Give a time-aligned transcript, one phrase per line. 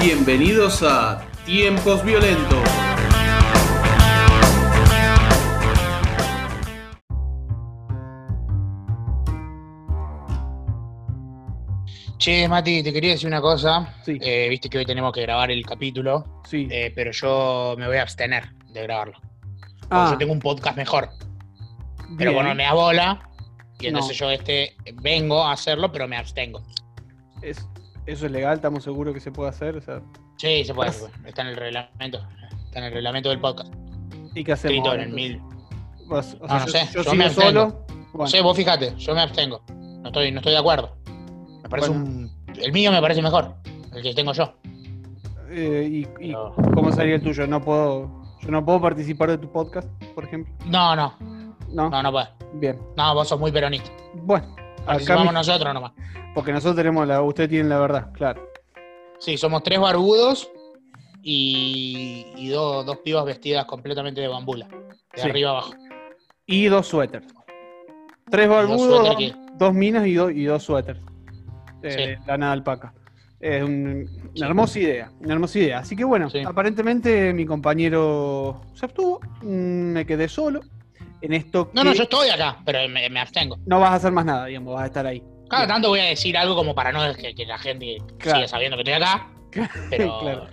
[0.00, 2.58] Bienvenidos a Tiempos Violentos.
[12.16, 13.94] Che, Mati, te quería decir una cosa.
[14.04, 14.18] Sí.
[14.20, 16.66] Eh, Viste que hoy tenemos que grabar el capítulo, Sí.
[16.70, 19.18] eh, pero yo me voy a abstener de grabarlo.
[19.90, 21.08] Ah, Yo tengo un podcast mejor,
[22.18, 22.34] pero bien.
[22.34, 23.28] bueno, me da bola.
[23.80, 23.88] Y No.
[23.98, 26.62] entonces yo este vengo a hacerlo, pero me abstengo.
[27.42, 27.66] Es-
[28.06, 29.76] eso es legal, estamos seguros que se puede hacer.
[29.76, 30.00] o sea,
[30.36, 30.92] Sí, se puede.
[30.92, 31.12] puede.
[31.28, 32.20] Está en el reglamento.
[32.66, 33.72] Está en el reglamento del podcast.
[34.34, 34.76] ¿Y qué hacemos?
[34.76, 35.38] Escrito en el mil.
[36.08, 37.50] No, no yo, sé, yo me abstengo.
[37.50, 37.86] solo.
[38.14, 39.62] No sé, vos fíjate, yo me abstengo.
[39.68, 40.96] No estoy, no estoy de acuerdo.
[41.62, 42.04] Me parece Bueno.
[42.04, 42.30] un.
[42.60, 43.54] El mío me parece mejor.
[43.92, 44.54] El que tengo yo.
[45.50, 47.46] eh, y, y Pero- cómo sería el tuyo?
[47.46, 50.52] No puedo, yo no puedo participar de tu podcast, por ejemplo.
[50.66, 51.14] No, no,
[51.70, 52.28] No, no, no puedo.
[52.54, 52.78] bien.
[52.96, 53.90] No, vos sos muy peronista.
[54.14, 55.92] Bueno, Participamos nosotros nomás.
[56.34, 58.42] porque nosotros tenemos la, usted tiene la verdad, claro.
[59.18, 60.50] Sí, somos tres barbudos
[61.22, 65.28] y, y dos, dos pibas vestidas completamente de bambula, de Sí.
[65.30, 65.72] arriba abajo.
[66.46, 67.32] Y dos suéteres.
[68.30, 71.02] Tres dos barbudos, dos, dos minas y, dos y dos suéteres.
[71.82, 72.24] Eh, Sí.
[72.26, 72.94] Lana de alpaca.
[73.46, 75.78] Es un- una hermosa idea, una hermosa idea.
[75.80, 76.38] Así que bueno, Sí.
[76.46, 79.46] aparentemente mi compañero se abstuvo, mm,
[79.92, 80.60] me quedé solo
[81.20, 83.58] en esto No, que no, yo estoy acá, pero me, me abstengo.
[83.66, 85.22] no vas a hacer más nada, digamos, vas a estar ahí.
[85.50, 85.74] Cada Bien.
[85.74, 88.38] tanto voy a decir algo como para no que, que la gente Claro.
[88.38, 89.28] siga sabiendo que estoy acá,
[89.90, 90.46] pero, Claro.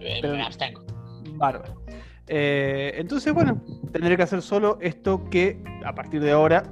[0.00, 0.84] eh, Pero- me abstengo.
[1.32, 1.82] Bárbaro.
[2.28, 3.60] Eh, entonces, bueno,
[3.92, 6.62] tendré que hacer solo esto que a partir de ahora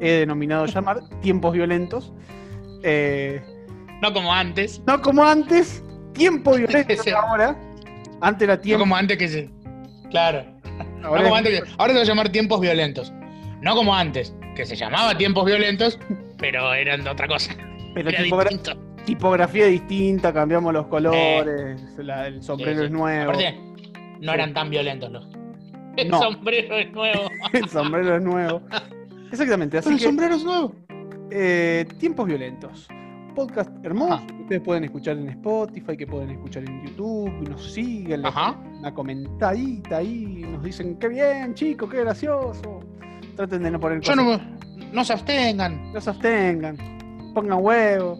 [0.00, 2.12] he denominado llamar tiempos violentos.
[2.84, 3.42] Eh,
[4.06, 7.10] No como antes, no como antes, tiempo violento Sí.
[7.10, 7.56] ahora.
[8.20, 8.80] Antes era no tiempo.
[8.84, 9.50] como antes que se...
[10.10, 10.44] Claro,
[11.00, 13.12] no ahora como antes que- ahora se va a llamar tiempos violentos.
[13.62, 15.98] No como antes, que se llamaba tiempos violentos,
[16.38, 17.52] pero eran de otra cosa.
[17.94, 18.80] pero Era tipogra- distinto.
[19.04, 22.84] tipografía distinta, cambiamos los colores, la- el sombrero Sí, sí.
[22.84, 23.58] es nuevo, Aparte,
[24.20, 25.26] no eran tan violentos los.
[25.96, 26.18] El No.
[26.22, 27.22] sombrero es nuevo.
[27.54, 28.62] el sombrero es nuevo.
[29.32, 30.74] Exactamente, así Pero el que sombrero es nuevo.
[31.30, 32.86] eh, tiempos violentos.
[33.36, 34.26] Podcast hermoso, Ajá.
[34.26, 39.98] que ustedes pueden escuchar en Spotify, que pueden escuchar en YouTube, nos siguen, una comentadita
[39.98, 42.80] ahí, nos dicen qué bien, chicos, qué gracioso.
[43.36, 45.92] Traten de no poner Yo cosas, no, me- no se abstengan.
[45.92, 46.78] no se abstengan,
[47.34, 48.18] pongan huevo.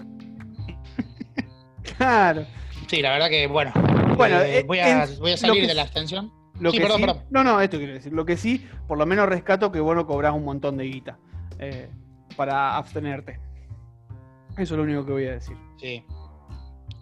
[1.96, 2.44] claro.
[2.86, 3.72] Sí, la verdad que, bueno.
[4.16, 6.30] Bueno, eh, voy, a, en- voy a lo salir que de la abstención.
[6.60, 7.22] Lo Sí, que perdón, sí, perdón.
[7.30, 8.12] No, no, esto quiero decir.
[8.12, 11.18] Lo que sí, por lo menos rescato que bueno cobras un montón de guita
[11.58, 11.88] eh,
[12.36, 13.40] para abstenerte.
[14.56, 15.56] Eso es lo único que voy a decir.
[15.78, 16.02] Sí.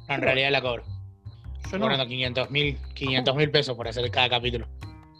[0.08, 0.84] No, en realidad la cobro.
[1.70, 1.82] Yo no.
[1.82, 4.68] cobrando 500 mil 500 mil pesos por hacer cada capítulo.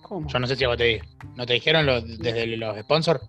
[0.02, 0.28] ¿Cómo?
[0.28, 1.02] Yo no sé si a vos te dije.
[1.36, 1.86] ¿No te dijeron
[2.18, 3.20] desde los sponsors?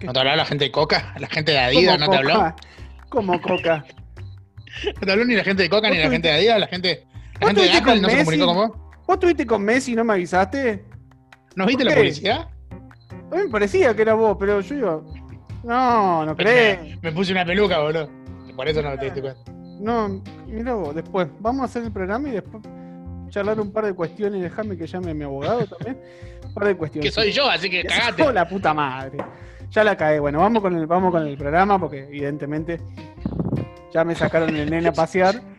[0.00, 1.14] ¿No te habló la gente de Coca?
[1.18, 2.54] ¿La gente de Adidas ¿Cómo no te habló?
[3.08, 3.84] ¿Cómo Coca?
[4.84, 6.58] No te habló ni la gente de Coca ni ¿Vos la gente de Adidas.
[6.58, 8.70] La gente, la ¿Vos gente de Apple no se comunicó con vos.
[9.06, 10.84] ¿Vos estuviste con Messi y no me avisaste?
[11.54, 12.48] ¿No viste la publicidad?
[13.30, 15.14] A mí me parecía que era vos, pero yo digo.
[15.64, 16.80] No, no crees.
[16.80, 18.08] Me, me puse una peluca, boludo.
[18.54, 19.40] Por eso no te diste cuenta.
[19.80, 21.28] No, mira vos, después.
[21.40, 22.62] Vamos a hacer el programa y después
[23.34, 24.40] charlar un par de cuestiones.
[24.42, 26.00] Déjame que llame a mi abogado también.
[26.44, 27.10] Un par de cuestiones.
[27.10, 28.22] Que soy yo, así que cagate.
[28.22, 29.18] sos la puta madre.
[29.70, 30.20] Ya la cae.
[30.20, 32.80] Bueno, vamos con el, vamos con el programa porque evidentemente
[33.92, 35.40] ya me sacaron el nene a pasear.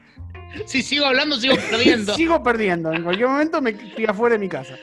[0.67, 2.13] Si sigo hablando, sigo perdiendo.
[2.15, 2.93] Sigo perdiendo.
[2.93, 4.77] En cualquier momento me estoy afuera de mi casa.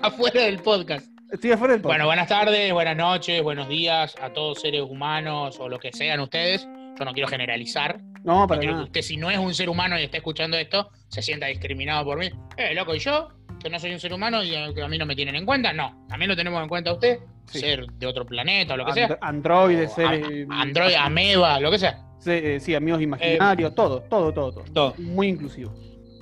[0.00, 1.06] Afuera del podcast.
[1.32, 1.96] Estoy afuera del podcast.
[1.96, 6.20] Bueno, buenas tardes, buenas noches, buenos días a todos seres humanos o lo que sean
[6.20, 6.68] ustedes.
[6.98, 8.00] Yo no quiero generalizar.
[8.22, 10.90] no, No para que usted, si no es un ser humano y está escuchando esto,
[11.08, 12.28] se sienta discriminado por mí.
[12.58, 13.28] Eh, loco, ¿y yo?
[13.62, 15.72] Que no soy un ser humano y eh, a mí no me tienen en cuenta.
[15.72, 17.18] No, también lo tenemos en cuenta a usted.
[17.46, 17.60] Sí.
[17.60, 19.06] Ser de otro planeta o lo que sea.
[19.06, 21.98] And- Android, ser, eh, Android, ameba, lo que sea.
[22.18, 24.64] Sí, eh, sí, amigos imaginarios, todo, todo, todo, todo.
[24.72, 24.94] Todo.
[24.98, 25.72] Muy inclusivo.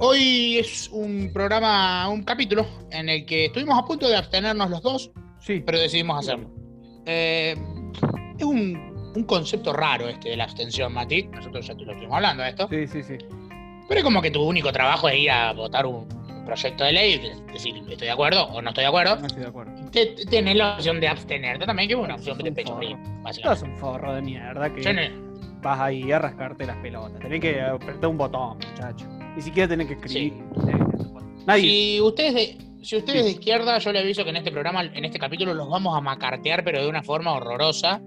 [0.02, 4.82] Hoy es un programa, un capítulo en el que estuvimos a punto de abstenernos los
[4.82, 5.10] dos,
[5.40, 6.50] Sí, pero decidimos hacerlo.
[7.06, 7.54] Eh,
[8.38, 11.24] es un, un concepto raro este de la abstención, Mati.
[11.24, 12.68] Nosotros ya te lo estuvimos hablando de esto.
[12.68, 13.16] sí, sí, sí.
[13.88, 16.06] Pero es como que tu único trabajo es ir a votar un
[16.46, 17.14] proyecto de ley,
[17.48, 19.16] y decir estoy de acuerdo o no estoy de acuerdo.
[19.16, 19.72] No estoy de acuerdo.
[19.90, 22.76] Te- te- Tenés la opción de abstenerte también, que es una opción de un pecho
[22.76, 23.64] frío, básicamente.
[23.66, 27.18] un forro de mierda que no- vas ahí a rascarte las pelotas.
[27.20, 29.06] Tenés que apretar un botón, muchacho.
[29.36, 30.34] Ni siquiera tenés que escribir.
[31.46, 31.62] Nadie.
[31.62, 33.24] Si ustedes de, si ustedes Sí.
[33.26, 36.00] de izquierda, yo le aviso que en este programa, en este capítulo, los vamos a
[36.00, 38.00] macartear, pero de una forma horrorosa.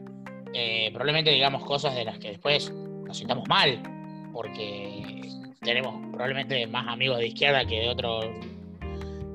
[0.53, 3.81] Eh, probablemente digamos cosas de las que después nos sintamos mal,
[4.31, 5.21] porque
[5.61, 8.21] tenemos probablemente más amigos de izquierda que de otro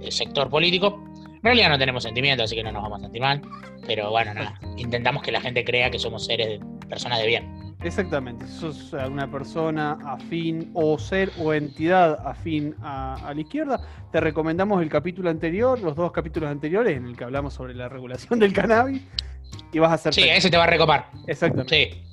[0.00, 1.02] eh, sector político.
[1.34, 3.43] En realidad no tenemos sentimientos, así que no nos vamos a sentir mal.
[3.87, 4.61] Pero bueno, nada.
[4.76, 7.57] Intentamos que la gente crea que somos seres de personas de bien.
[7.83, 8.47] Exactamente.
[8.47, 13.81] Si sos una persona afín o ser o entidad afín a, a la izquierda,
[14.11, 17.89] te recomendamos el capítulo anterior, los dos capítulos anteriores, en el que hablamos sobre la
[17.89, 19.03] regulación del cannabis.
[19.73, 20.15] Y vas a hacer.
[20.15, 20.39] Sí, feliz.
[20.39, 21.11] ese te va a recopar.
[21.27, 21.75] Exactamente.
[21.93, 22.05] Sí.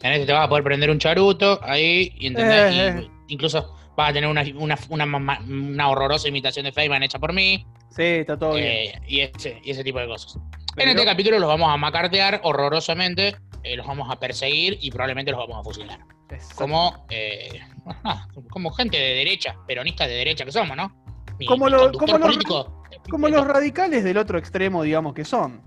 [0.00, 3.76] En ese te vas a poder prender un charuto ahí y, entender, Eh, y incluso
[3.96, 4.44] vas a tener una,
[4.88, 8.66] una, una, horrorosa imitación de Feynman hecha por mí Sí, está todo bien.
[8.66, 10.38] eh, y, ese, y ese tipo de cosas.
[10.76, 13.34] En este capítulo los vamos a macartear horrorosamente,
[13.72, 16.00] eh, los vamos a perseguir y probablemente los vamos a fusilar.
[16.30, 16.56] Exacto.
[16.56, 17.60] Como, eh,
[18.04, 20.92] ah, como gente de derecha, peronistas de derecha que somos, ¿no?
[21.38, 22.66] Mi- Como mi lo- conductor como los-.
[23.10, 25.62] Como los radicales del otro extremo, digamos que son.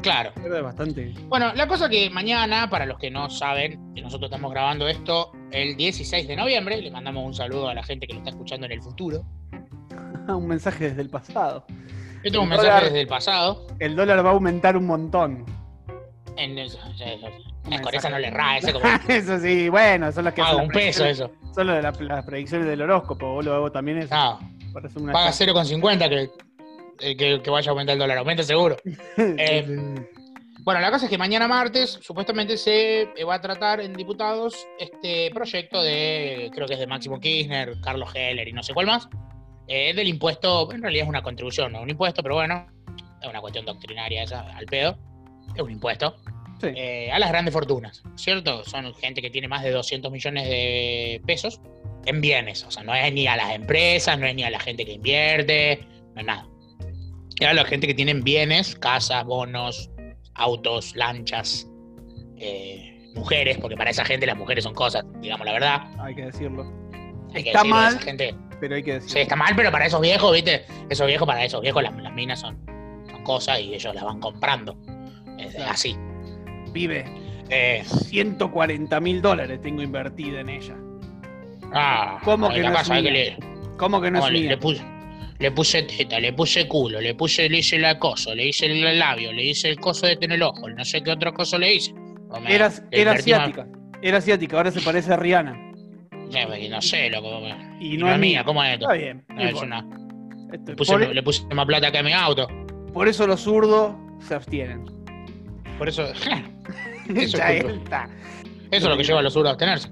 [0.00, 0.32] Claro.
[0.62, 1.14] Bastante.
[1.28, 5.30] Bueno, la cosa que mañana, para los que no saben, que nosotros estamos grabando esto
[5.52, 8.66] el 16 de noviembre, le mandamos un saludo a la gente que lo está escuchando
[8.66, 9.22] en el futuro.
[10.28, 11.64] un mensaje desde el pasado.
[12.24, 13.66] Yo tengo un mensaje dólar- desde el pasado.
[13.78, 15.44] El dólar va a aumentar un montón.
[16.36, 17.18] En mensaje.
[17.92, 20.76] esa no le erra, ese como eso sí, bueno, son las que paga un las
[20.76, 21.30] peso eso.
[21.54, 24.14] Son lo de la- las predicciones del horóscopo, vos lo hago también eso.
[24.14, 24.38] No,
[24.96, 26.30] una paga 0,50 que,
[27.00, 28.18] eh, que, que vaya a aumentar el dólar.
[28.18, 28.76] Aumenta seguro.
[29.18, 29.66] Eh,
[30.64, 34.66] Bueno, la cosa es que mañana martes supuestamente se eh, va a tratar en diputados
[34.78, 38.86] este proyecto de, creo que es de Máximo Kirchner, Carlos Heller y no sé cuál
[38.86, 39.08] más,
[39.66, 42.64] eh, del impuesto, en realidad es una contribución, no un impuesto, pero bueno,
[43.20, 44.96] es una cuestión doctrinaria esa, al pedo,
[45.54, 46.16] es un impuesto,
[46.60, 46.68] Sí.
[46.76, 48.62] eh, a las grandes fortunas, ¿cierto?
[48.64, 51.60] Son gente que tiene más de 200 millones de pesos
[52.06, 54.60] en bienes, o sea, no es ni a las empresas, no es ni a la
[54.60, 55.84] gente que invierte,
[56.14, 56.46] no es nada.
[57.40, 59.90] Es a la gente que tienen bienes, casas, bonos,
[60.34, 61.66] autos, lanchas,
[62.38, 65.80] eh, mujeres, porque para esa gente las mujeres son cosas, digamos la verdad.
[66.00, 66.64] Hay que decirlo.
[67.34, 67.94] Hay que Está decirle a mal.
[67.94, 69.12] esa gente, Pero hay que decirlo.
[69.14, 70.64] sí, está mal, pero para esos viejos, ¿viste?
[70.88, 72.58] Esos viejos, para esos viejos, las, las minas son,
[73.10, 74.76] son cosas y ellos las van comprando.
[75.46, 75.70] Es Claro.
[75.72, 75.96] así.
[76.72, 77.04] Vive.
[77.50, 80.74] Eh, 140 mil dólares tengo invertida en ella.
[81.74, 83.10] ah, ¿Cómo que no es que mía?
[83.10, 83.36] le-
[83.76, 84.50] ¿Cómo que no no, es le, mía?
[84.50, 84.82] le puse,
[85.38, 88.98] le puse teta, le puse culo, le puse, le hice la cosa, le hice el
[88.98, 91.74] labio, le hice el coso de tener el ojo, no sé qué otro coso le
[91.74, 91.92] hice.
[91.92, 92.82] No me- Era, más-
[93.18, 93.66] asiática.
[94.02, 95.72] Era asiática, ahora se parece a Rihanna.
[96.30, 97.28] Ya, porque No sé, loco.
[97.80, 98.44] Y no no es mía.
[98.44, 98.86] ¿cómo es esto?
[98.90, 99.24] Está bien.
[99.28, 99.86] No no es una-
[100.52, 102.48] Esto- le, puse, por, le puse más plata que a mi auto.
[102.94, 104.84] por eso los zurdos se abstienen.
[105.78, 106.04] Por eso,
[107.16, 108.08] Eso Ya es está.
[108.70, 109.88] eso es lo que lleva a los zurdos a abstenerse.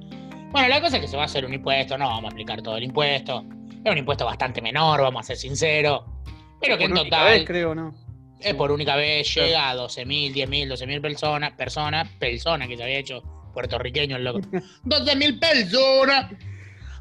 [0.53, 2.61] Bueno, la cosa es que se va a hacer un impuesto, no vamos a explicar
[2.63, 3.45] todo el impuesto.
[3.85, 6.03] Es un impuesto bastante menor, vamos a ser sinceros.
[6.61, 7.95] Pero que en Por única total vez, creo, ¿no?
[8.41, 12.99] es por única vez, llega a 12.000, 10.000, 12.000 personas, personas, personas que se había
[12.99, 13.23] hecho
[13.55, 14.41] puertorriqueño el loco.
[14.85, 16.33] 12.000 personas,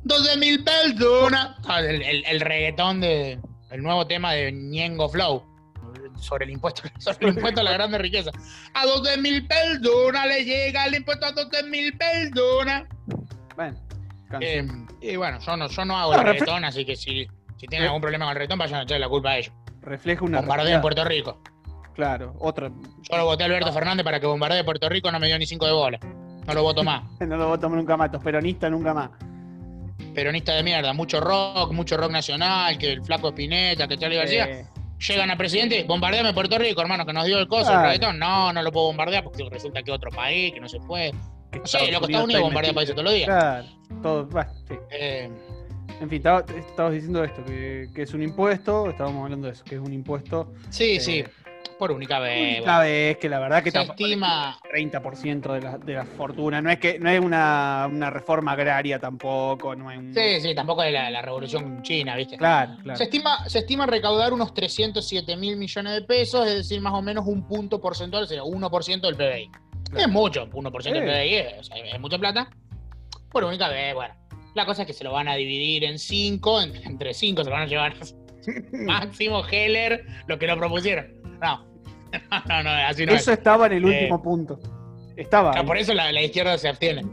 [0.04, 1.56] 12.000 personas.
[1.68, 3.40] Ah, El, el- el reggaetón de,
[3.72, 5.44] el nuevo tema de Ñengo Flow
[6.22, 8.32] sobre el impuesto, sobre el impuesto a la grande riqueza.
[8.74, 12.84] A 12.000 personas le llega el impuesto a 12.000 personas.
[13.56, 13.78] Bueno,
[14.42, 14.68] Eh,
[15.02, 17.28] y bueno, yo no, yo no hago No, el reggaetón, así que si,
[17.58, 19.54] si tienen algún problema con el reggaetón, vayan a echarle la culpa a ellos.
[19.82, 20.82] refleja una Bombardeo en.
[20.82, 21.42] Puerto Rico.
[21.96, 22.70] Claro, otra.
[22.70, 25.46] Yo lo voté a Alberto Fernández para que bombardee Puerto Rico, no me dio ni
[25.46, 26.00] cinco de bola.
[26.48, 27.04] No lo voto más.
[27.20, 28.12] No lo tomar nunca más.
[28.12, 29.10] Tos peronistas nunca más.
[30.14, 34.66] Peronista de mierda, mucho rock, mucho rock nacional, que el flaco Espineta, que Charlie García.
[35.00, 38.20] Eh, Llegan a presidente, bombardeame Puerto Rico, hermano, que nos dio el coso, el reggaetón.
[38.20, 41.14] No, no lo puedo bombardear porque resulta que otro país, que no se puede.
[41.14, 43.28] No sé, loco, Estados Unidos bombardea países todos los días.
[43.28, 43.68] Claro,
[44.04, 44.26] todo.
[44.28, 44.76] Bueno, sí.
[44.92, 45.30] Eh,
[46.02, 49.64] En fin, estaba- estabas diciendo esto, que, que es un impuesto, estábamos hablando de eso,
[49.66, 50.54] que es un impuesto.
[50.70, 51.24] sí, eh, sí,
[51.80, 52.62] por única vez.
[52.64, 54.60] Cada vez que la verdad que se estima.
[54.72, 56.62] 30% de la, de la fortuna.
[56.62, 60.14] No es que no es una, una reforma agraria tampoco, no es un.
[60.14, 62.38] Sí, sí, tampoco es la, la revolución china, ¿viste?
[62.38, 62.98] Claro, claro.
[62.98, 67.02] Se estima, se estima recaudar unos 307 mil millones de pesos, es decir, más o
[67.02, 69.50] menos un punto porcentual, o sea, 1% del PBI.
[69.90, 70.06] Claro.
[70.06, 71.00] Es mucho, 1% del Sí.
[71.00, 72.50] PBI, es, o sea, es mucha plata.
[73.32, 74.14] Por única vez, bueno.
[74.56, 77.56] La cosa es que se lo van a dividir en 5, entre 5 se lo
[77.56, 77.94] van a llevar
[78.74, 81.19] Máximo Heller, los que lo propusieron.
[81.42, 81.66] No,
[82.48, 83.22] no, no, así no es.
[83.22, 84.60] Eso estaba en el Eh, último punto.
[85.16, 85.52] Estaba.
[85.64, 87.04] Por eso la, la izquierda se abstiene.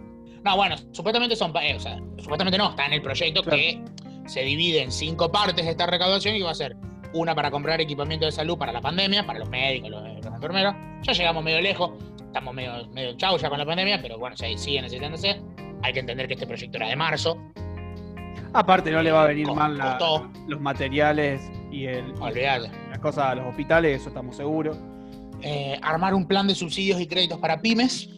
[0.45, 3.59] No, bueno, supuestamente son, eh, o sea, supuestamente no, está en el proyecto Claro.
[3.59, 3.83] que
[4.27, 6.77] se divide en cinco partes esta recaudación y va a ser
[7.15, 10.75] una para comprar equipamiento de salud para la pandemia, para los médicos, los, los enfermeros.
[11.03, 11.91] Ya llegamos medio lejos,
[12.21, 15.41] estamos medio, medio chau ya con la pandemia, pero bueno, si sigue necesitándose.
[15.83, 17.37] Hay que entender que este proyecto era de marzo,
[18.53, 19.99] Aparte, no le va a venir mal la-
[20.47, 24.79] los materiales y, el, las cosas a los hospitales, eso estamos seguros.
[25.43, 28.09] Eh, armar un plan de subsidios y créditos para pymes,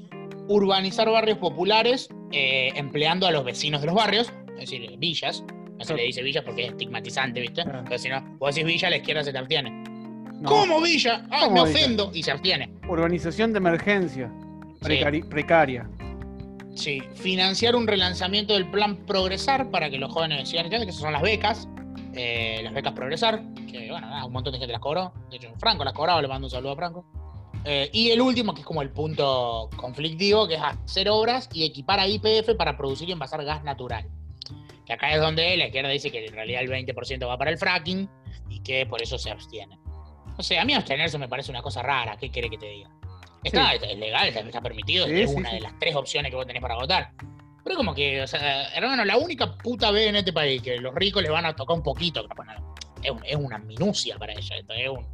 [0.49, 5.45] urbanizar barrios populares, eh, empleando a los vecinos de los barrios, es decir, villas,
[5.79, 7.63] No se le dice Villa porque es estigmatizante, ¿viste?
[7.63, 7.79] Claro.
[7.79, 9.71] Entonces, si no, vos decís Villa, la izquierda se te abstiene.
[9.71, 10.49] No.
[10.49, 11.25] ¿Cómo Villa?
[11.31, 11.81] Ah, ¿Cómo me Villa?
[11.85, 12.11] ofendo.
[12.15, 12.71] Y se abstiene.
[12.89, 14.29] Urbanización de emergencia.
[14.81, 15.89] Precari- Precaria.
[16.75, 21.13] Sí, financiar un relanzamiento del plan Progresar para que los jóvenes sigan que esas son
[21.13, 21.69] las becas,
[22.15, 25.13] eh, las becas Progresar, que bueno, nada, un montón de gente las cobró.
[25.31, 27.05] De hecho, Franco las cobraba, le mando un saludo a Franco.
[27.65, 31.65] Eh, y el último, que es como el punto conflictivo, que es hacer obras y
[31.65, 34.09] equipar a IPF para producir y envasar gas natural.
[34.87, 37.59] Que acá es donde la izquierda dice que en realidad el 20% va para el
[37.59, 38.09] fracking
[38.49, 39.79] y que por eso se abstiene.
[40.37, 42.91] No sé, a mí abstenerse me parece una cosa rara, ¿qué quiere que te diga?
[43.45, 45.57] Está, es legal, está, permitido, Sí, es sí, una sí.
[45.57, 47.13] de las tres opciones que vos tenés para votar.
[47.69, 50.95] Pero como que, o sea, hermano, la única puta vez en este país que los
[50.95, 52.27] ricos les van a tocar un poquito,
[53.03, 55.07] es, un- es una minucia para ellos, esto es, un,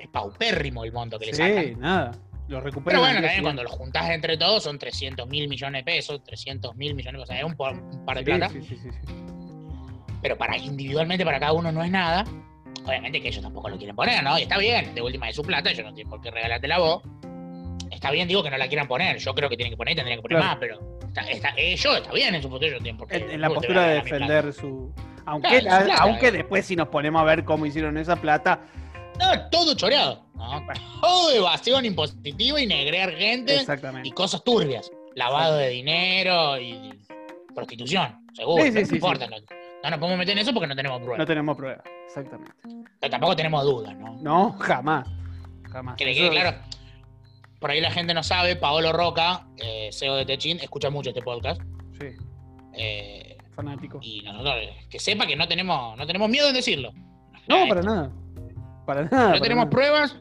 [0.00, 1.64] es paupérrimo el monto que le sacan.
[1.66, 2.12] Sí, nada.
[2.48, 2.84] Lo recuperan.
[2.86, 6.74] Pero bueno, también cuando lo juntás entre todos son 300 mil millones de pesos, 300
[6.76, 8.48] mil millones de pesos, o sea, es un, par de Sí, plata.
[8.48, 9.14] sí, sí, sí, sí.
[10.22, 12.24] pero para individualmente para cada uno no es nada.
[12.86, 14.38] Obviamente que ellos tampoco lo quieren poner, ¿no?
[14.38, 17.02] Y está bien, de última de su plata, yo no tengo por qué regalártela vos.
[17.90, 19.18] Está bien, digo que no la quieran poner.
[19.18, 20.50] Yo creo que tienen que poner, tendrían que poner Claro.
[20.52, 23.16] más, pero está, está- ellos está bien en su por qué.
[23.16, 24.92] En, en la postura de defender su.
[25.26, 26.02] Aunque, Claro, su plata.
[26.02, 28.60] aunque después, si nos ponemos a ver cómo hicieron esa plata,
[29.18, 30.24] No, todo choreado.
[30.34, 30.64] ¿no?
[31.00, 34.08] Todo evasión impositiva y negrear gente exactamente.
[34.08, 34.90] y cosas turbias.
[35.14, 36.94] Lavado de dinero y, y
[37.54, 38.62] prostitución, seguro.
[38.64, 39.26] Sí, sí, no sí, importa.
[39.26, 39.36] No,
[39.82, 41.18] no nos podemos meter en eso porque no tenemos pruebas.
[41.18, 41.82] No tenemos pruebas.
[42.06, 42.52] Exactamente.
[43.00, 44.16] Pero tampoco tenemos dudas, ¿no?
[44.22, 45.08] No, jamás.
[45.70, 45.96] Jamás.
[45.96, 46.56] Que le quede claro.
[47.58, 51.22] Por ahí la gente no sabe, Paolo Roca, eh, CEO de Techin, escucha mucho este
[51.22, 51.60] podcast.
[52.00, 52.06] Sí,
[52.74, 53.98] eh, fanático.
[54.02, 56.92] y nosotros, eh, que sepa que no tenemos, no tenemos miedo en decirlo.
[57.48, 58.12] No, para nada.
[58.86, 59.24] Para nada.
[59.24, 59.70] No para tenemos nada.
[59.70, 60.16] pruebas,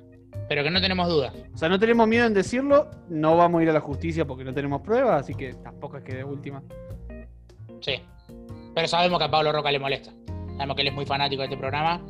[0.50, 1.34] pero que no tenemos dudas.
[1.54, 4.44] O sea, no tenemos miedo en decirlo, no vamos a ir a la justicia porque
[4.44, 6.64] no tenemos pruebas, así que tampoco es que de última.
[7.82, 8.02] Sí.
[8.74, 10.12] Pero sabemos que a Pablo Roca le molesta.
[10.54, 12.02] Sabemos que él es muy fanático de este programa,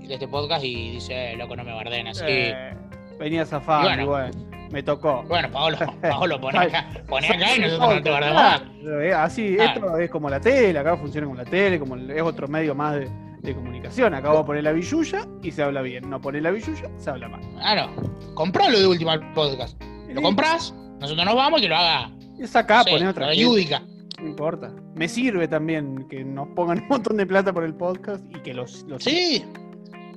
[0.00, 2.24] de este podcast, y dice, "Eh, loco, no me barden así.
[2.26, 2.74] Eh,
[3.18, 4.02] venía zafado, Y bueno.
[4.02, 5.22] y bueno, me tocó.
[5.28, 9.54] Bueno, Paolo, Paolo, poné acá, poné acá y nosotros no te guardamos claro, eh, Así,
[9.56, 9.72] Claro.
[9.74, 12.94] esto es como la tele, acá funciona como la tele, como es otro medio más
[12.96, 13.08] de,
[13.40, 14.14] de comunicación.
[14.14, 16.08] Acá vos ponés la billulla y se habla bien.
[16.10, 17.40] No ponés la billulla, se habla mal.
[17.56, 17.90] Claro,
[18.34, 19.80] compralo de última al podcast.
[20.08, 22.10] Lo comprás, nosotros nos vamos y que lo haga.
[22.38, 23.82] Es acá, no sé, otra Yudica.
[24.20, 24.70] No importa.
[24.94, 28.54] Me sirve también que nos pongan un montón de plata por el podcast y que
[28.54, 28.82] los.
[28.84, 29.44] los Sí.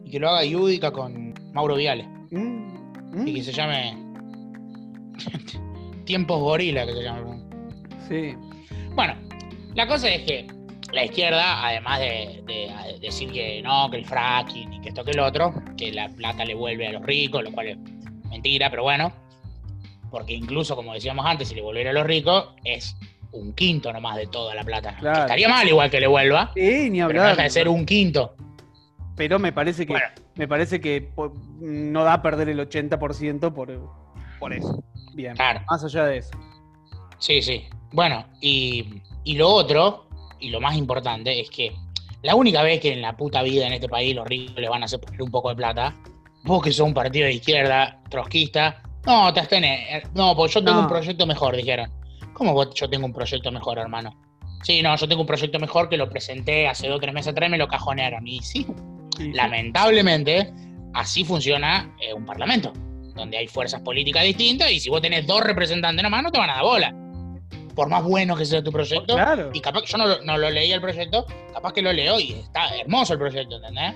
[0.06, 2.08] Y que lo haga Yudica con Mauro Viale.
[2.32, 3.98] Mm, mm, Y que se llame.
[6.06, 7.40] Tiempos Gorila, que se llame.
[8.08, 8.36] Sí.
[8.96, 9.14] Bueno,
[9.76, 10.48] la cosa es que
[10.92, 15.12] la izquierda, además de, de decir que no, que el fracking y que esto que
[15.12, 17.78] el otro, que la plata le vuelve a los ricos, lo cual es
[18.30, 19.12] mentira, pero bueno.
[20.10, 22.96] Porque incluso, como decíamos antes, si le volviera a los ricos, es
[23.32, 24.96] un quinto nomás de toda la plata.
[25.00, 27.30] Que estaría mal igual que le vuelva, Sí, ni pero no hablar.
[27.36, 28.34] deja de ser un quinto.
[29.16, 30.08] Pero me parece que Bueno.
[30.36, 31.10] me parece que
[31.60, 33.88] no da a perder el 80% por,
[34.40, 34.84] por eso.
[35.20, 35.36] Bien.
[35.36, 35.62] Claro.
[35.70, 36.32] Más allá de eso.
[37.18, 37.66] Sí, sí.
[37.92, 40.08] Bueno, y, y lo otro,
[40.40, 41.74] y lo más importante, es que
[42.22, 44.82] la única vez que en la puta vida en este país los ricos les van
[44.82, 45.94] a hacer poner un poco de plata,
[46.46, 50.04] vos que sos un partido de izquierda, trotskista, no, te abstenés.
[50.14, 50.84] No, pues yo tengo No.
[50.84, 51.92] un proyecto mejor, dijeron.
[52.34, 54.12] ¿Cómo vos, yo tengo un proyecto mejor, hermano?
[54.64, 57.32] Sí, no, yo tengo un proyecto mejor que lo presenté hace dos o tres meses
[57.34, 58.26] atrás y me lo cajonearon.
[58.26, 58.66] Y sí,
[59.34, 60.54] lamentablemente,
[60.94, 62.72] así funciona eh, un parlamento,
[63.20, 66.50] donde hay fuerzas políticas distintas y si vos tenés dos representantes nomás, no te van
[66.50, 66.96] a dar bola.
[67.76, 69.52] Por más bueno que sea tu proyecto, Claro.
[69.54, 72.20] y capaz que yo no, lo- no lo leí el proyecto, capaz que lo leo
[72.20, 73.96] y está hermoso el proyecto, ¿entendés?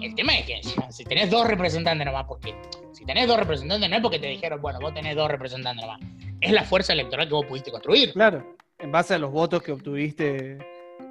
[0.00, 2.54] El tema es que si- tenés dos representantes nomás, porque
[2.92, 6.00] si tenés dos representantes no es porque te dijeron, bueno, vos tenés dos representantes nomás,
[6.40, 8.12] es la fuerza electoral que vos pudiste construir.
[8.12, 8.56] Claro.
[8.78, 10.58] En base a los votos que obtuviste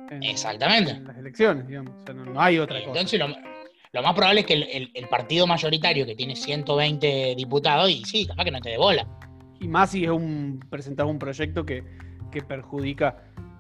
[0.10, 0.91] en, Exactamente.
[0.91, 1.94] en las elecciones, digamos.
[2.01, 2.91] O sea, no, no hay otra cosa.
[3.01, 3.20] Entonces,
[3.98, 8.04] lo, más probable es que el, el- el partido mayoritario que tiene 120 diputados, y
[8.06, 9.08] sí, capaz que no te dé bola.
[9.60, 11.84] Y más si es un presentar un proyecto que,
[12.32, 13.18] que perjudica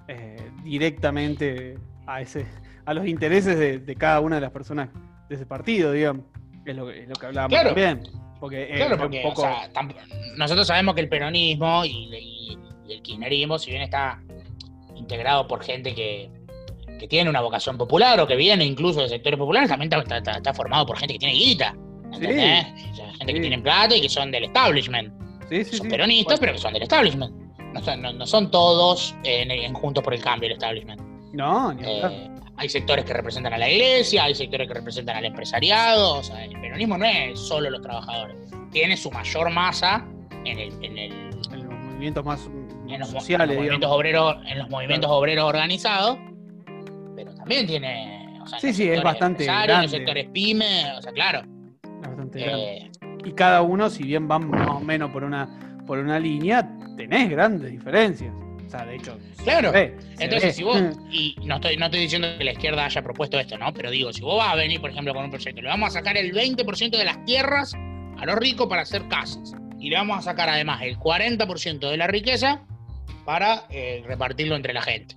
[0.07, 2.45] eh, directamente a ese
[2.85, 4.89] a los intereses de, de cada una de las personas
[5.27, 6.23] de ese partido, digamos.
[6.65, 7.69] Es lo que, es lo que hablábamos Claro.
[7.75, 8.03] también.
[8.39, 9.41] Porque eh, Claro, porque un poco.
[9.41, 9.95] o sea, tamp-
[10.37, 14.21] nosotros sabemos que el peronismo y, y- y el kirchnerismo, si bien está
[14.95, 16.29] integrado por gente que,
[16.97, 20.31] que tiene una vocación popular o que viene incluso de sectores populares, también está, está-
[20.37, 21.75] está formado por gente que tiene guita.
[22.13, 22.65] ¿entendés?
[22.91, 23.41] O sea, gente que Sí.
[23.41, 25.13] tiene plata y que son del establishment.
[25.49, 25.91] sí, sí, son sí.
[25.91, 27.33] peronistas, pero que son del establishment.
[27.73, 31.01] No son, no- no son todos en, en Juntos por el Cambio el establishment.
[31.33, 31.83] No, ni.
[31.85, 36.15] Eh, hay sectores que representan a la iglesia, hay sectores que representan al empresariado.
[36.19, 38.35] O sea, el peronismo no es solo los trabajadores.
[38.71, 40.05] Tiene su mayor masa
[40.45, 41.11] en el, en el-
[41.51, 42.49] en los movimientos más
[42.89, 46.17] en los, sociales, en los movimientos obreros, en los movimientos obreros organizados.
[47.47, 48.39] También tiene.
[48.41, 49.83] O sea, Sí, sí, es bastante grande.
[49.83, 51.43] Los sectores pyme, o sea, claro.
[52.01, 52.77] Bastante grande.
[52.77, 52.91] eh,
[53.25, 55.47] Y cada uno, si bien van más o menos por una,
[55.85, 58.33] por una línea, tenés grandes diferencias.
[58.65, 59.71] O sea, de hecho, se Claro.
[59.71, 60.23] ve, se ve.
[60.25, 60.77] Entonces, si vos,
[61.11, 63.73] y no estoy, no estoy diciendo que la izquierda haya propuesto esto, ¿no?
[63.73, 65.91] Pero digo, si vos vas a venir, por ejemplo, con un proyecto, le vamos a
[65.91, 67.73] sacar el 20% de las tierras
[68.17, 69.53] a los ricos para hacer casas.
[69.79, 72.61] Y le vamos a sacar además el 40% de la riqueza
[73.25, 75.15] para eh, repartirlo entre la gente.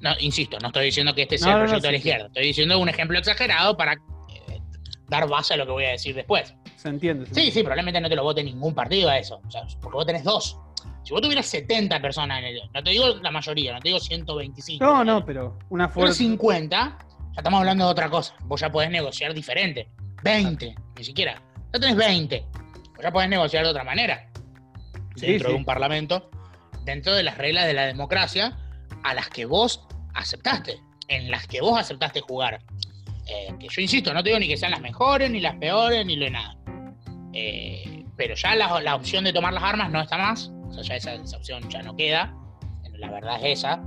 [0.00, 1.98] No, insisto, no estoy diciendo que este sea No, el no, no, proyecto de la
[1.98, 2.26] izquierda.
[2.26, 4.60] Estoy diciendo un ejemplo exagerado para eh,
[5.08, 6.54] dar base a lo que voy a decir después.
[6.76, 7.26] Se entiende.
[7.26, 7.52] se Sí, entiende.
[7.52, 9.40] sí, probablemente no te lo vote ningún partido a eso.
[9.46, 10.58] O sea, porque vos tenés dos.
[11.04, 12.60] Si vos tuvieras 70 personas en el.
[12.72, 14.84] No te digo la mayoría, no te digo 125.
[14.84, 16.14] No, no, pero una fuerza.
[16.14, 18.34] 50, ya estamos hablando de otra cosa.
[18.44, 19.88] Vos ya podés negociar diferente.
[20.22, 21.42] 20, ni siquiera.
[21.72, 22.44] Ya tenés 20.
[22.94, 24.30] Vos ya podés negociar de otra manera.
[25.16, 25.52] Sí, dentro sí.
[25.54, 26.30] de un parlamento,
[26.84, 28.56] dentro de las reglas de la democracia
[29.02, 32.60] a las que vos aceptaste, en las que vos aceptaste jugar.
[33.26, 36.04] Eh, que yo insisto, no te digo ni que sean las mejores, ni las peores,
[36.04, 36.56] ni lo de nada.
[37.32, 40.50] Eh, pero ya la, la opción de tomar las armas no está más.
[40.68, 42.34] O sea, ya esa, esa opción ya no queda.
[42.98, 43.82] La verdad es esa.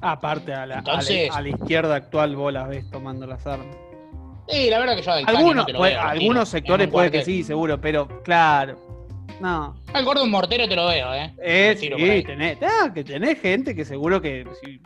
[0.00, 3.46] Aparte, a la, a la- Entonces- a la izquierda actual vos las ves tomando las
[3.46, 3.74] armas.
[4.48, 7.42] Sí, la verdad que yo Algunos, no te lo veo, algunos sectores puede que sí,
[7.42, 8.78] seguro, pero claro.
[9.40, 9.74] No.
[9.94, 11.32] Al gordo un mortero te lo veo, ¿eh?
[11.38, 14.80] Es, tiro sí, tenés, ah, que tenés gente que seguro que si,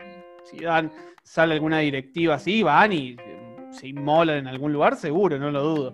[0.45, 5.39] si dan, sale alguna directiva así, van y eh, se inmolan en algún lugar, seguro,
[5.39, 5.93] no lo dudo.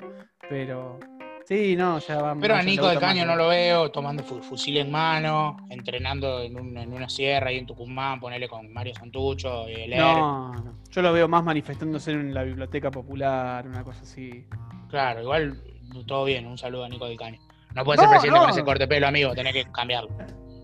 [0.48, 0.98] Pero
[1.46, 2.42] sí, no, ya vamos.
[2.42, 6.58] Pero a Nico del Caño no lo veo tomando fu- fusil en mano, entrenando en,
[6.58, 9.96] un- en una sierra ahí en Tucumán, ponele con Mario Santucho y el.
[9.96, 10.74] No, no.
[10.90, 14.44] Yo lo veo más manifestándose en la biblioteca popular, una cosa así.
[14.90, 15.62] Claro, igual
[16.06, 17.38] todo bien, un saludo a Nico del Caño.
[17.74, 18.44] No puede No, ser presidente no.
[18.44, 20.10] con ese corte de pelo, amigo, tenés que cambiarlo.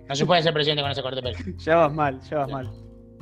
[0.08, 1.38] No se puede ser presidente con ese corte de pelo.
[1.58, 2.70] Ya vas mal, ya vas mal.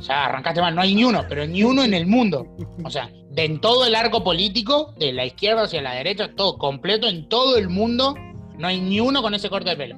[0.01, 2.47] Ya arrancaste mal, no hay ni uno, pero ni uno en el mundo.
[2.85, 6.57] O sea, de en todo el arco político, de la izquierda hacia la derecha, todo
[6.57, 8.15] completo, en todo el mundo,
[8.57, 9.97] no hay ni uno con ese corte de pelo.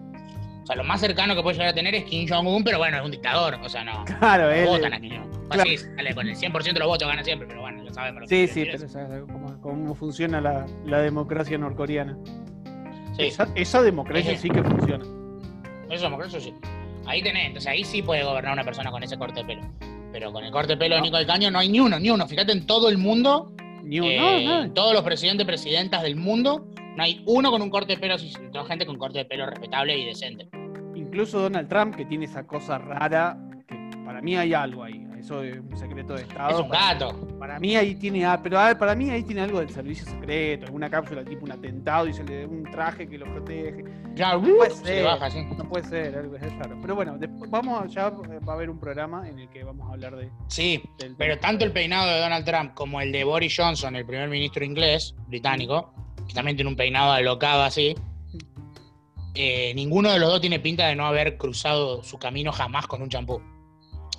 [0.63, 2.97] O sea, lo más cercano que puede llegar a tener es Kim Jong-un, pero bueno,
[2.99, 3.55] es un dictador.
[3.63, 4.05] O sea, no.
[4.19, 4.67] Claro, no él.
[4.67, 5.49] votan a Kim Jong-un.
[5.49, 5.69] claro.
[5.71, 8.27] Sí, sale, con el 100% de los votos gana siempre, pero bueno, ya sabemos lo
[8.29, 12.17] Sí, que sí, pero sabes cómo, cómo funciona la, la democracia norcoreana.
[13.17, 15.05] Sí, Esa, esa democracia sí que funciona.
[15.99, 16.55] somos, eso sí.
[17.07, 19.63] Ahí tenés, entonces ahí sí puede gobernar una persona con ese corte de pelo.
[20.13, 21.05] Pero con el corte de pelo de No.
[21.07, 22.27] Nico del Caño no hay ni uno, ni uno.
[22.27, 23.53] Fíjate en todo el mundo
[23.85, 24.73] Ni un, Eh, no, no.
[24.73, 28.17] Todos los presidentes, presidentas del mundo, no hay uno con un corte de pelo,
[28.53, 30.49] toda gente con corte de pelo respetable y decente.
[30.95, 35.00] Incluso Donald Trump, que tiene esa cosa rara, que para mí hay algo ahí.
[35.21, 36.51] Eso es un secreto de Estado.
[36.51, 37.29] es un gato.
[37.39, 40.89] para mí ahí tiene, a- pero para mí ahí tiene algo del servicio secreto, alguna
[40.89, 43.85] cápsula tipo un atentado y se le da un traje que lo protege.
[44.15, 45.05] Ya, uh, puede se ser.
[45.05, 45.29] baja.
[45.57, 46.79] No puede ser, algo es raro.
[46.81, 49.93] Pero bueno, después vamos ya va a haber un programa en el que vamos a
[49.93, 53.55] hablar de Sí, del pero tanto el peinado de Donald Trump como el de Boris
[53.57, 55.93] Johnson, el primer ministro inglés, británico,
[56.27, 57.95] que también tiene un peinado alocado así,
[59.35, 63.01] eh, ninguno de los dos tiene pinta de no haber cruzado su camino jamás con
[63.03, 63.41] un champú.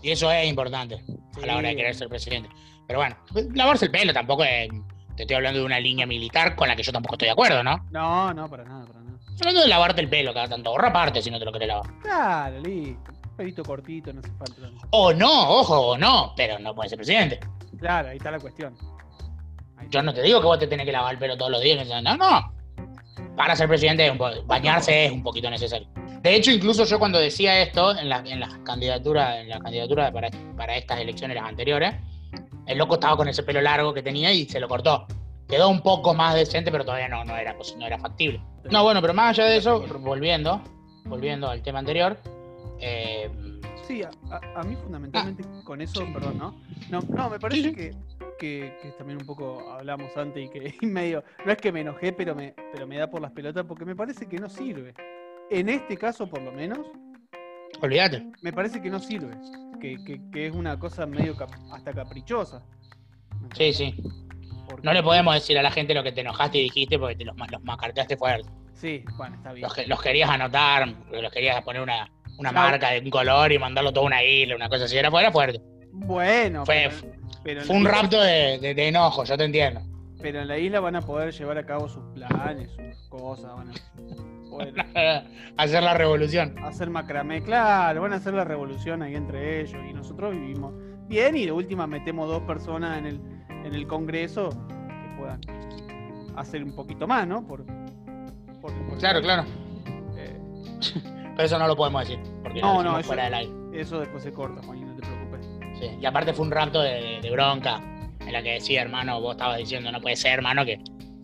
[0.02, 1.04] Y eso es importante
[1.42, 2.50] a la hora de querer ser presidente.
[2.88, 3.16] Pero bueno,
[3.54, 4.70] lavarse el pelo tampoco es.
[5.16, 7.64] Te estoy hablando de una línea militar con la que yo tampoco estoy de acuerdo,
[7.64, 7.86] ¿no?
[7.92, 9.18] No, no, para nada, para nada.
[9.20, 10.72] Estoy hablando de lavarte el pelo cada tanto.
[10.72, 11.90] O raparte si no te lo querés lavar.
[12.02, 13.12] Claro, listo.
[13.12, 14.62] Un pelito cortito, no hace falta.
[14.62, 14.88] tanto.
[14.92, 17.40] O no, ojo, o no, pero no puede ser presidente.
[17.80, 18.76] Claro, ahí está la cuestión.
[19.78, 21.62] Ahí Yo no te digo que vos te tenés que lavar el pelo todos los
[21.62, 21.88] días.
[22.04, 22.54] No, no.
[23.36, 24.12] Para ser presidente,
[24.46, 25.88] bañarse es un poquito necesario.
[26.22, 30.12] De hecho, incluso yo cuando decía esto en la, en la candidatura, en la candidatura
[30.12, 31.96] para, para estas elecciones las anteriores,
[32.68, 35.08] el loco estaba con ese pelo largo que tenía y se lo cortó.
[35.48, 38.42] Quedó un poco más decente, pero todavía no, no, era, no era factible.
[38.70, 40.62] No, bueno, pero más allá de eso, volviendo,
[41.06, 42.18] volviendo al tema anterior,
[42.80, 43.30] eh,
[43.88, 46.56] Sí, a, mí fundamentalmente con eso, perdón, ¿no?
[46.90, 47.76] No, no me parece sí.
[47.76, 47.92] que,
[48.40, 51.82] que, que también un poco hablamos antes y que y medio, no es que me
[51.82, 54.94] enojé, pero me, pero me da por las pelotas porque me parece que no sirve.
[55.52, 56.80] En este caso, por lo menos,
[57.82, 58.26] olvídate.
[58.42, 59.36] me parece que no sirve.
[59.80, 62.64] Que, que- que es una cosa medio cap- hasta caprichosa.
[63.56, 63.96] Sí, sí.
[64.70, 67.16] Porque- No le podemos decir a la gente lo que te enojaste y dijiste porque
[67.16, 68.50] te los, los macarteaste fuerte.
[68.74, 69.64] Sí, bueno, está bien.
[69.64, 72.70] Los, que- los querías anotar, los querías poner una, una Claro.
[72.72, 74.98] marca de un color y mandarlo todo a una isla, una cosa así.
[74.98, 75.60] Era, era fuerte.
[75.92, 76.90] Bueno, Fue-
[77.44, 79.82] pero, Fue un isla- rapto de, de- de enojo, yo te entiendo.
[80.22, 83.70] Pero en la isla van a poder llevar a cabo sus planes, sus cosas, van
[83.72, 83.74] a
[84.52, 84.74] poder
[85.58, 86.56] Hacer la revolución.
[86.64, 90.74] hacer macramé, claro, van a hacer la revolución ahí entre ellos y nosotros vivimos
[91.08, 93.22] bien y de última metemos dos personas en el,
[93.66, 95.42] en el Congreso que puedan
[96.36, 97.46] hacer un poquito más, ¿no?
[97.48, 97.66] Por,
[98.62, 99.44] por- por- Claro, claro.
[100.18, 100.40] eh,
[101.36, 103.52] Pero eso no lo podemos decir, porque No, no, eso- fuera del aire.
[103.74, 105.50] eso después se corta, Juan, y no te preocupes.
[105.80, 105.90] Sí.
[106.00, 107.82] Y aparte fue un rapto de, de bronca.
[108.20, 110.80] en la que decía, hermano, vos estabas diciendo, no puede ser, hermano, que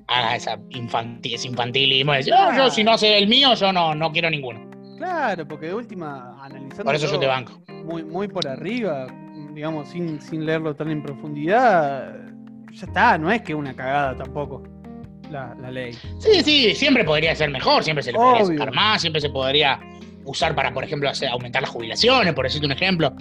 [0.07, 3.71] haga esa infantil, ese infantilismo de decir, no, yo si no hace el mío, yo
[3.73, 4.69] no, no quiero ninguno.
[4.97, 6.85] Claro, porque de última, analizando.
[6.85, 7.61] Por eso yo te banco.
[7.85, 9.07] Muy, muy por arriba,
[9.53, 12.15] digamos, sin, sin leerlo tan en profundidad,
[12.71, 14.63] ya está, no es que una cagada tampoco
[15.29, 15.93] la, la ley.
[16.19, 18.57] Sí, sí, siempre podría ser mejor, siempre se le podría Obvio.
[18.57, 19.79] sacar más, siempre se podría
[20.25, 23.13] usar para, por ejemplo, hacer, aumentar las jubilaciones, por decirte un ejemplo.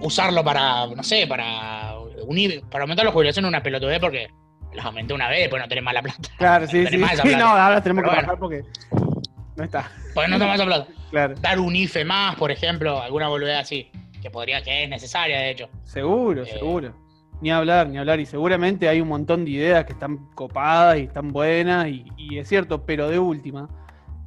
[0.00, 1.94] Usarlo para, no sé, para
[2.26, 4.28] unir, para aumentar las jubilaciones una pelotudez porque
[4.74, 6.18] las aumenté una vez, después no tenés más la plata.
[6.38, 6.98] Claro, sí, sí.
[6.98, 8.22] más sí, no, ahora tenemos Pero que bueno.
[8.26, 8.62] bajar porque
[9.56, 9.90] no está.
[10.14, 10.86] Porque no tenés más esa plata.
[11.10, 13.90] Claro, Dar un IFE más, por ejemplo, alguna boludez así,
[14.22, 15.68] que podría, que es necesaria, de hecho.
[15.84, 16.46] seguro, Eh.
[16.46, 16.94] seguro.
[17.42, 18.20] Ni hablar, ni hablar.
[18.20, 22.38] Y seguramente hay un montón de ideas que están copadas y están buenas, y, y
[22.38, 23.68] es cierto, pero de última,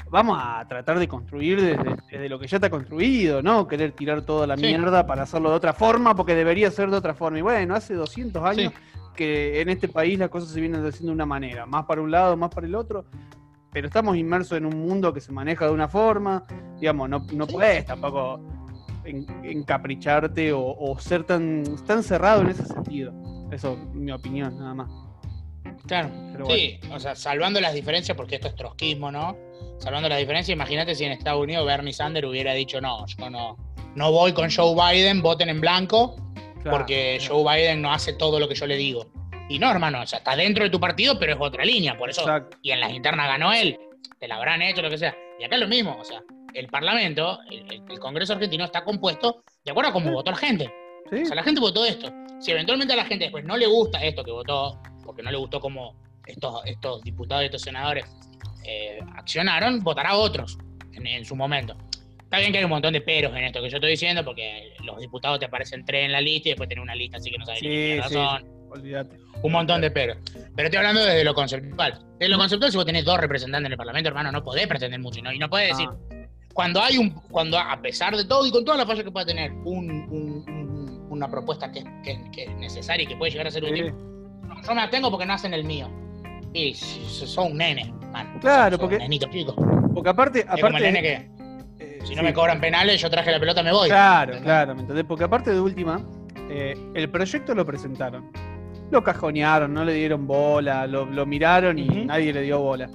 [0.10, 3.68] vamos a tratar de construir desde, desde lo que ya está construido, ¿no?
[3.68, 4.64] Querer tirar toda la Sí.
[4.68, 7.40] mierda para hacerlo de otra forma, porque debería ser de otra forma.
[7.40, 8.74] Y bueno, hace 200 años
[9.16, 12.12] que en este país las cosas se vienen haciendo de una manera, más para un
[12.12, 13.06] lado, más para el otro,
[13.72, 16.44] pero estamos inmersos en un mundo que se maneja de una forma,
[16.80, 18.40] digamos, no, no puedes tampoco
[19.04, 23.14] en- encapricharte o, o ser tan, tan cerrado en ese sentido.
[23.52, 24.92] Eso es mi opinión, nada más.
[25.88, 26.10] Claro.
[26.32, 29.36] Pero Sí, o sea, salvando las diferencias, porque esto es trotskismo, ¿no?
[29.80, 33.58] Salvando las diferencias, imagínate si en Estados Unidos Bernie Sanders hubiera dicho, no, yo no,
[33.96, 36.16] no voy con Joe Biden, voten en blanco,
[36.66, 37.44] Claro, porque claro.
[37.44, 39.06] Joe Biden no hace todo lo que yo le digo.
[39.48, 42.10] Y no, hermano, o sea, está dentro de tu partido, pero es otra línea, por
[42.10, 42.22] eso.
[42.22, 42.58] Exacto.
[42.64, 43.78] Y en las internas ganó él,
[44.20, 45.16] te la habrán hecho, lo que sea.
[45.40, 46.24] Y acá es lo mismo, o sea,
[46.56, 50.74] el Parlamento, el, Congreso argentino está compuesto de acuerdo a cómo votó la gente.
[51.12, 52.12] Sí, O sea, la gente votó esto.
[52.40, 55.38] Si eventualmente a la gente después no le gusta esto que votó, porque no le
[55.38, 58.06] gustó cómo estos, estos diputados y estos senadores
[58.64, 60.58] eh, accionaron, votará a otros
[60.94, 61.78] en, en su momento.
[62.26, 64.74] Está bien que hay un montón de peros en esto que yo estoy diciendo, porque
[64.84, 67.38] los diputados te aparecen tres en la lista y después tenés una lista así que
[67.38, 68.46] no sabes ni Sí, qué sí, razón.
[68.72, 69.18] olvídate.
[69.44, 70.18] Un montón de peros.
[70.56, 72.00] Pero estoy hablando desde lo conceptual.
[72.20, 75.00] Desde lo conceptual, si vos tenés dos representantes en el Parlamento, hermano, no podés pretender
[75.00, 75.22] mucho.
[75.22, 75.32] ¿no?
[75.32, 78.64] Y no podés decir, Ah, cuando hay un, cuando a pesar de todo y con
[78.66, 82.56] todas las fallas que pueda tener, un, un- un- una propuesta que, que- que es
[82.56, 83.72] necesaria y que puede llegar a ser sí.
[83.72, 83.94] útil,
[84.48, 85.90] no, yo me abstengo porque no hacen el mío.
[86.54, 88.40] Y sos un nene, man.
[88.40, 89.54] Claro, Sos porque- Un nenito chico.
[89.94, 91.30] Porque aparte, Es como el aparte nene que,
[92.06, 92.26] si no sí.
[92.28, 93.90] me cobran penales, yo traje la pelota, me voy.
[93.90, 95.06] Claro, claro, ¿me entendés?
[95.06, 96.00] Porque aparte de última,
[96.50, 98.32] eh, el proyecto lo presentaron.
[98.92, 102.88] Lo cajonearon, no le dieron bola, lo, lo miraron y nadie le dio bola.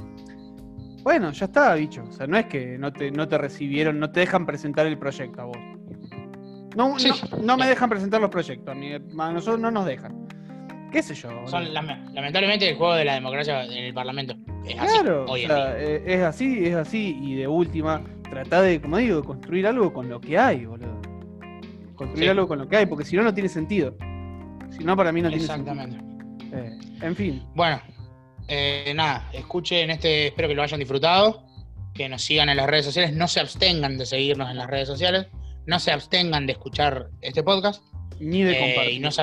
[1.03, 2.05] Bueno, ya está, bicho.
[2.09, 4.99] O sea, no es que no te, no te recibieron, no te dejan presentar el
[4.99, 5.57] proyecto a vos.
[6.77, 7.11] No, Sí.
[7.33, 10.29] no, no me dejan presentar los proyectos, a, mí- a nosotros no nos dejan.
[10.92, 11.31] ¿Qué sé yo?
[11.46, 14.35] Son, lamentablemente, el juego de la democracia en el Parlamento
[14.66, 15.79] es Claro, así hoy o sea, día.
[15.79, 17.18] eh, es así, es así.
[17.23, 21.01] Y de última, trata de, como digo, construir algo con lo que hay, boludo.
[21.95, 22.29] Construir Sí.
[22.31, 23.95] algo con lo que hay, porque si no, no tiene sentido.
[24.71, 25.97] Si no, para mí no tiene Exactamente.
[25.97, 26.59] sentido.
[26.59, 27.81] Eh, en fin, Bueno,
[28.49, 31.45] eh, nada, escuchen este, espero que lo hayan disfrutado,
[31.95, 34.88] que nos sigan en las redes sociales, no se abstengan de seguirnos en las redes
[34.88, 35.27] sociales,
[35.66, 37.83] no se abstengan de escuchar este podcast
[38.19, 38.95] ni de eh, compartir.
[38.95, 39.23] y, no se,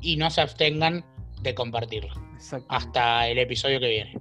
[0.00, 1.04] y no se abstengan
[1.42, 2.12] de compartirlo.
[2.34, 2.66] Exacto.
[2.68, 4.18] Hasta el episodio que viene.